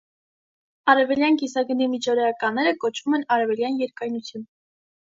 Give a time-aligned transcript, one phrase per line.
[0.93, 4.53] Արևելյան կիսագնդի միջօրեականները կոչվում են արևելյան երկայնություն։